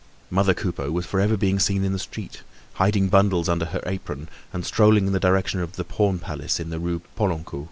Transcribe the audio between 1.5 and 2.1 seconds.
seen in the